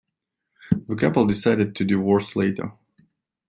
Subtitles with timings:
[0.87, 2.71] The couple decided to divorce later.